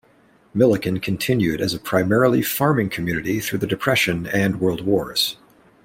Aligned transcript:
Milliken 0.51 0.99
continued 0.99 1.61
as 1.61 1.75
a 1.75 1.79
primarily 1.79 2.41
farming 2.41 2.89
community 2.89 3.39
through 3.39 3.59
the 3.59 3.67
depression 3.67 4.25
and 4.25 4.59
world 4.59 4.83
wars. 4.83 5.37